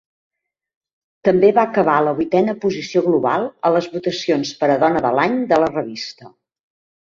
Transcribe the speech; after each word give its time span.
També 1.27 1.51
va 1.57 1.65
acabar 1.71 1.97
a 2.01 2.05
la 2.07 2.13
vuitena 2.19 2.55
posició 2.63 3.03
global 3.09 3.45
a 3.69 3.71
les 3.77 3.91
votacions 3.97 4.55
per 4.63 4.71
a 4.71 4.79
Dona 4.85 5.05
de 5.09 5.13
l'Any 5.19 5.39
de 5.53 5.61
la 5.67 5.69
revista. 5.77 6.33